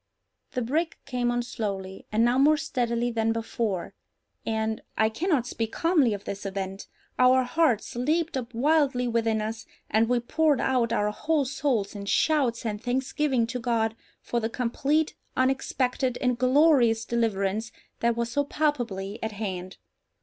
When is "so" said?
18.31-18.43